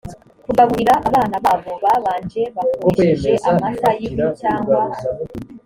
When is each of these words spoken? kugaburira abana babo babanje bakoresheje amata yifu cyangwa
kugaburira 0.45 0.93
abana 1.09 1.35
babo 1.45 1.71
babanje 1.83 2.41
bakoresheje 2.55 3.31
amata 3.49 3.89
yifu 3.99 4.25
cyangwa 4.41 4.79